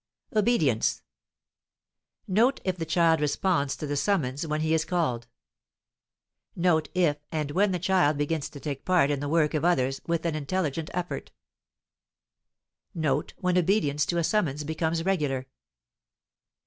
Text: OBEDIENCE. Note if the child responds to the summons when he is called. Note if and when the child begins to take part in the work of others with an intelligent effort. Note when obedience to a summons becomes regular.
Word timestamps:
OBEDIENCE. 0.35 1.03
Note 2.27 2.59
if 2.63 2.75
the 2.75 2.87
child 2.87 3.21
responds 3.21 3.75
to 3.75 3.85
the 3.85 3.95
summons 3.95 4.47
when 4.47 4.61
he 4.61 4.73
is 4.73 4.83
called. 4.83 5.27
Note 6.55 6.89
if 6.95 7.17
and 7.31 7.51
when 7.51 7.71
the 7.71 7.77
child 7.77 8.17
begins 8.17 8.49
to 8.49 8.59
take 8.59 8.83
part 8.83 9.11
in 9.11 9.19
the 9.19 9.29
work 9.29 9.53
of 9.53 9.63
others 9.63 10.01
with 10.07 10.25
an 10.25 10.33
intelligent 10.33 10.89
effort. 10.95 11.29
Note 12.95 13.35
when 13.37 13.59
obedience 13.59 14.03
to 14.07 14.17
a 14.17 14.23
summons 14.23 14.63
becomes 14.63 15.05
regular. 15.05 15.45